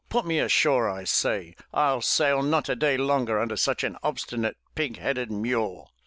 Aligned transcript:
Put 0.09 0.25
me 0.25 0.39
ashore, 0.39 0.89
I 0.89 1.03
say! 1.03 1.53
I'll 1.71 2.01
sail 2.01 2.41
not 2.41 2.69
a 2.69 2.75
day 2.75 2.97
longer 2.97 3.39
under 3.39 3.55
such 3.55 3.83
an 3.83 3.97
obstinate, 4.01 4.57
pig 4.73 4.97
headed 4.97 5.31
mule!" 5.31 5.91